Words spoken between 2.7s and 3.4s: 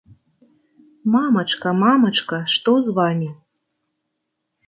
з вамі?